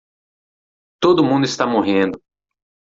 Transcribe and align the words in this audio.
Todo 0.99 1.23
mundo 1.23 1.45
está 1.45 1.67
morrendo 1.67 2.19